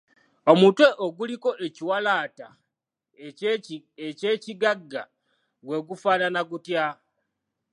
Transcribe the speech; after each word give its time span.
Omutwe 0.51 0.87
oguliko 1.05 1.49
ekiwalaata 1.65 2.47
eky’ekigagga 4.07 5.01
gwe 5.65 5.77
gufaanana 5.87 6.41
gutya? 6.49 6.85